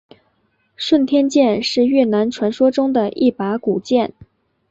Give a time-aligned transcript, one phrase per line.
[0.75, 4.11] 顺天剑是越南传说中的一把古剑。